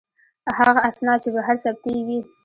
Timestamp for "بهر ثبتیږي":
1.35-2.19